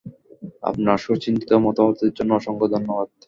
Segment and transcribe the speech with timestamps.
[0.63, 3.07] আপনার সুচিন্তিত মতামতের জন্য অসংখ্য ধন্যবাদ।